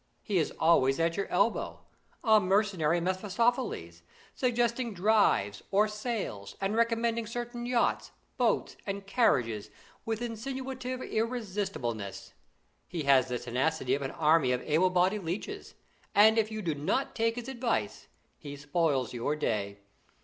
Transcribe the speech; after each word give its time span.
He 0.23 0.39
is 0.39 0.51
always 0.59 0.99
at 0.99 1.15
your 1.15 1.27
elbow 1.27 1.81
a 2.23 2.39
mercenary 2.39 2.99
Mephistopheles 2.99 4.01
suggesting 4.33 4.95
drives 4.95 5.61
or 5.69 5.87
sails, 5.87 6.55
and 6.59 6.75
recommending 6.75 7.27
certain 7.27 7.67
yachts, 7.67 8.09
boats, 8.35 8.77
and 8.87 9.05
carriages 9.05 9.69
with 10.03 10.19
insinuative 10.23 11.01
irresistibleness. 11.07 12.33
He 12.87 13.03
has 13.03 13.27
the 13.27 13.37
tenacity 13.37 13.93
of 13.93 14.01
an 14.01 14.09
army 14.09 14.51
of 14.53 14.63
able 14.63 14.89
bodied 14.89 15.21
leeches, 15.23 15.75
and 16.15 16.39
if 16.39 16.49
you 16.49 16.63
do 16.63 16.73
not 16.73 17.13
take 17.13 17.35
his 17.35 17.47
advice 17.47 18.07
he 18.39 18.55
spoils 18.57 19.13
your 19.13 19.35
day. 19.35 19.81